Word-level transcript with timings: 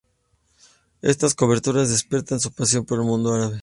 Estas 1.03 1.35
coberturas 1.35 1.91
despiertan 1.91 2.39
su 2.39 2.51
pasión 2.51 2.85
por 2.85 2.97
el 3.01 3.05
Mundo 3.05 3.33
Árabe. 3.35 3.59